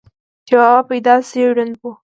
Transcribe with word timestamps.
چې 0.47 0.53
بابا 0.59 0.79
پېدائشي 0.89 1.41
ړوند 1.55 1.73
وو، 1.81 1.91